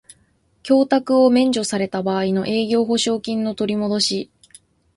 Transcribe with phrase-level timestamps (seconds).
[0.63, 4.31] 供託を免除された場合の営業保証金の取りもどし